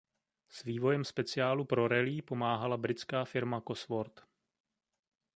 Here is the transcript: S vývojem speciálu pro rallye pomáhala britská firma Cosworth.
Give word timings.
S 0.49 0.63
vývojem 0.63 1.03
speciálu 1.05 1.65
pro 1.65 1.87
rallye 1.87 2.21
pomáhala 2.21 2.77
britská 2.77 3.25
firma 3.25 3.61
Cosworth. 3.67 4.27